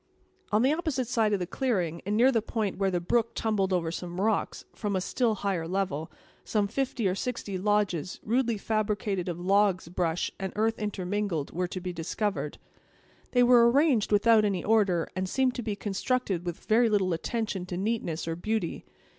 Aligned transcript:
On 0.51 0.63
the 0.63 0.73
opposite 0.73 1.07
side 1.07 1.31
of 1.31 1.37
the 1.37 1.45
clearing, 1.45 2.01
and 2.07 2.17
near 2.17 2.31
the 2.31 2.41
point 2.41 2.79
where 2.79 2.89
the 2.89 2.99
brook 2.99 3.35
tumbled 3.35 3.71
over 3.71 3.91
some 3.91 4.19
rocks, 4.19 4.65
from 4.73 4.95
a 4.95 4.99
still 4.99 5.35
higher 5.35 5.67
level, 5.67 6.11
some 6.43 6.67
fifty 6.67 7.07
or 7.07 7.13
sixty 7.13 7.55
lodges, 7.55 8.19
rudely 8.23 8.57
fabricated 8.57 9.29
of 9.29 9.39
logs 9.39 9.89
brush, 9.89 10.31
and 10.39 10.53
earth 10.55 10.79
intermingled, 10.79 11.51
were 11.53 11.67
to 11.67 11.79
be 11.79 11.93
discovered. 11.93 12.57
They 13.33 13.43
were 13.43 13.69
arranged 13.69 14.11
without 14.11 14.43
any 14.43 14.63
order, 14.63 15.07
and 15.15 15.29
seemed 15.29 15.53
to 15.53 15.61
be 15.61 15.75
constructed 15.75 16.47
with 16.47 16.65
very 16.65 16.89
little 16.89 17.13
attention 17.13 17.67
to 17.67 17.77
neatness 17.77 18.27
or 18.27 18.35
beauty. 18.35 18.85